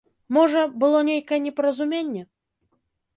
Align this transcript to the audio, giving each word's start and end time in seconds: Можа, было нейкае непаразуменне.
Можа, 0.35 0.61
было 0.83 1.01
нейкае 1.09 1.39
непаразуменне. 1.47 2.23